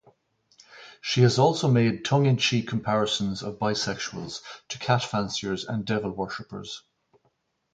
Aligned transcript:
She 0.99 1.21
has 1.21 1.37
also 1.37 1.67
made 1.67 2.03
tongue-in-cheek 2.03 2.67
comparisons 2.67 3.43
of 3.43 3.59
bisexuals 3.59 4.41
to 4.69 4.79
cat 4.79 5.03
fanciers 5.03 5.63
and 5.63 5.85
devil 5.85 6.09
worshippers. 6.09 6.81